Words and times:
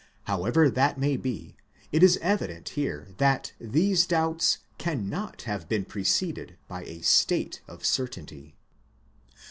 However 0.23 0.67
that 0.67 0.97
may 0.97 1.15
be, 1.15 1.55
it 1.91 2.01
is 2.01 2.17
evident 2.23 2.69
here 2.69 3.09
that 3.17 3.53
these 3.59 4.07
doubts 4.07 4.57
cannot 4.79 5.43
have 5.43 5.69
been 5.69 5.85
preceded 5.85 6.57
by 6.67 6.81
a 6.85 7.01
state 7.01 7.61
of 7.67 7.85
certainty. 7.85 8.55